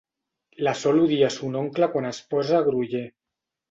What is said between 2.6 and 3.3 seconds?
groller.